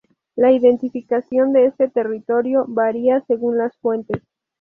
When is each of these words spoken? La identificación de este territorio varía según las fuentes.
La 0.35 0.51
identificación 0.51 1.53
de 1.53 1.65
este 1.65 1.87
territorio 1.87 2.65
varía 2.67 3.23
según 3.27 3.59
las 3.59 3.77
fuentes. 3.77 4.23